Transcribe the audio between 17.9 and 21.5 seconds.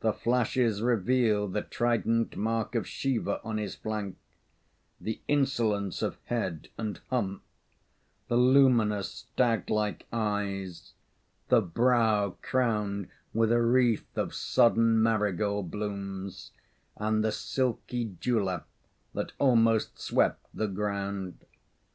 dewlap that almost swept the ground.